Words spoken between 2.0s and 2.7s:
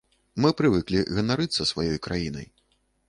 краінай.